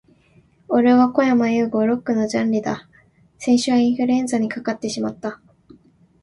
[0.67, 1.83] 俺はこやまゆうご。
[1.85, 2.89] Lock のジャンリだ。
[3.37, 5.39] 先週はインフルエンザにかかってしまった、、、